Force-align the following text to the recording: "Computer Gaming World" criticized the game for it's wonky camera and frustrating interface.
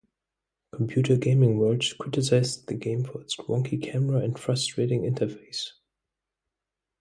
"Computer 0.71 1.15
Gaming 1.15 1.59
World" 1.59 1.83
criticized 1.99 2.65
the 2.65 2.73
game 2.73 3.03
for 3.03 3.21
it's 3.21 3.35
wonky 3.37 3.79
camera 3.79 4.21
and 4.21 4.35
frustrating 4.39 5.03
interface. 5.03 5.73